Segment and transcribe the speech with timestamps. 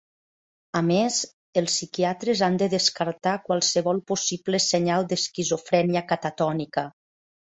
[0.77, 1.17] A més,
[1.61, 6.89] els psiquiatres han de descartar qualsevol possible senyal d'esquizofrènia catatònica.